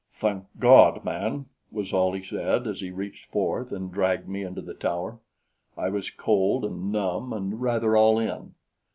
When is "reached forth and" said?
2.89-3.91